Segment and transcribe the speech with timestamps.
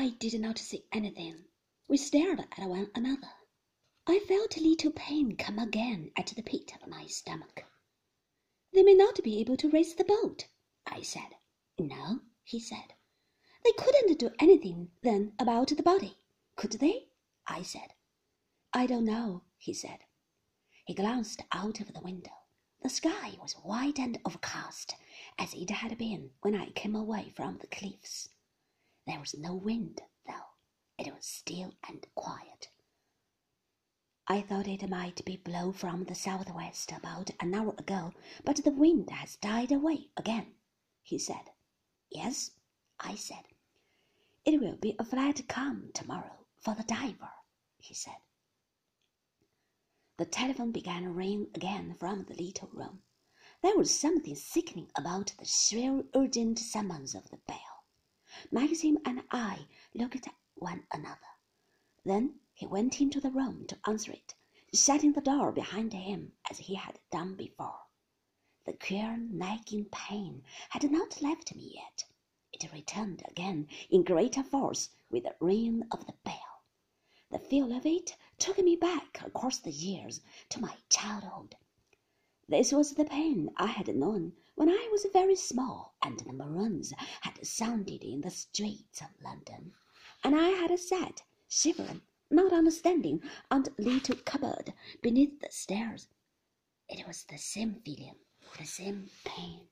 [0.00, 1.46] I did not say anything.
[1.88, 3.32] We stared at one another.
[4.06, 7.64] I felt a little pain come again at the pit of my stomach.
[8.72, 10.46] They may not be able to raise the boat,
[10.86, 11.34] I said.
[11.80, 12.94] No, he said.
[13.64, 16.16] They couldn't do anything then about the body,
[16.54, 17.08] could they?
[17.48, 17.92] I said.
[18.72, 19.98] I don't know, he said.
[20.84, 22.44] He glanced out of the window.
[22.82, 24.94] The sky was white and overcast,
[25.40, 28.28] as it had been when I came away from the cliffs.
[29.08, 30.50] There was no wind, though.
[30.98, 32.68] It was still and quiet.
[34.26, 38.12] I thought it might be blow from the southwest about an hour ago,
[38.44, 40.56] but the wind has died away again,
[41.02, 41.52] he said.
[42.10, 42.50] Yes,
[43.00, 43.46] I said.
[44.44, 47.32] It will be a flat calm tomorrow for the diver,
[47.78, 48.20] he said.
[50.18, 53.02] The telephone began ringing again from the little room.
[53.62, 57.67] There was something sickening about the shrill, urgent summons of the bell.
[58.52, 61.26] Maxim and I looked at one another.
[62.04, 64.36] Then he went into the room to answer it,
[64.72, 67.80] shutting the door behind him as he had done before.
[68.64, 72.04] The queer nagging pain had not left me yet.
[72.52, 76.62] It returned again in greater force with the ring of the bell.
[77.32, 81.56] The feel of it took me back across the years to my childhood.
[82.48, 86.92] This was the pain I had known when I was very small and the maroons
[87.20, 89.72] had sounded in the streets of London,
[90.24, 96.08] and I had sat shivering not understanding, on the little cupboard beneath the stairs.
[96.88, 98.16] It was the same feeling,
[98.58, 99.68] the same pain.